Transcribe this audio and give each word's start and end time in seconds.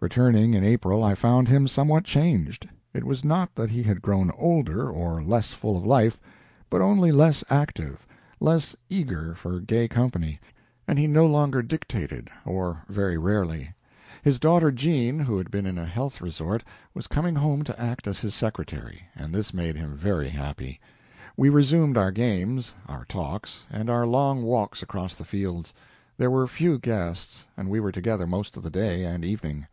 Returning 0.00 0.52
in 0.52 0.62
April, 0.62 1.02
I 1.02 1.14
found 1.14 1.48
him 1.48 1.66
somewhat 1.66 2.04
changed. 2.04 2.68
It 2.92 3.04
was 3.04 3.24
not 3.24 3.54
that 3.54 3.70
he 3.70 3.82
had 3.82 4.02
grown 4.02 4.30
older, 4.32 4.90
or 4.90 5.22
less 5.22 5.52
full 5.52 5.78
of 5.78 5.86
life, 5.86 6.20
but 6.68 6.82
only 6.82 7.10
less 7.10 7.42
active, 7.48 8.06
less 8.38 8.76
eager 8.90 9.34
for 9.34 9.60
gay 9.60 9.88
company, 9.88 10.38
and 10.86 10.98
he 10.98 11.06
no 11.06 11.24
longer 11.24 11.62
dictated, 11.62 12.28
or 12.44 12.82
very 12.90 13.16
rarely. 13.16 13.72
His 14.22 14.38
daughter 14.38 14.70
Jean, 14.70 15.20
who 15.20 15.38
had 15.38 15.50
been 15.50 15.64
in 15.64 15.78
a 15.78 15.86
health 15.86 16.20
resort, 16.20 16.64
was 16.92 17.06
coming 17.06 17.36
home 17.36 17.64
to 17.64 17.80
act 17.80 18.06
as 18.06 18.20
his 18.20 18.34
secretary, 18.34 19.08
and 19.16 19.32
this 19.32 19.54
made 19.54 19.74
him 19.76 19.96
very 19.96 20.28
happy. 20.28 20.80
We 21.34 21.48
resumed 21.48 21.96
our 21.96 22.12
games, 22.12 22.74
our 22.88 23.06
talks, 23.06 23.66
and 23.70 23.88
our 23.88 24.06
long 24.06 24.42
walks 24.42 24.82
across 24.82 25.14
the 25.14 25.24
fields. 25.24 25.72
There 26.18 26.30
were 26.30 26.46
few 26.46 26.78
guests, 26.78 27.46
and 27.56 27.70
we 27.70 27.80
were 27.80 27.90
together 27.92 28.26
most 28.26 28.58
of 28.58 28.62
the 28.62 28.68
day 28.70 29.06
and 29.06 29.24
evening. 29.24 29.64